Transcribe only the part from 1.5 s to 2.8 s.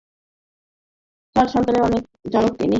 সন্তানের জনক তিনি।